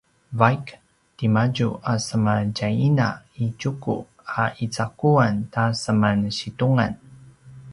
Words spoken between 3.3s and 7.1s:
i Tjuku a icaquan ta seman situngan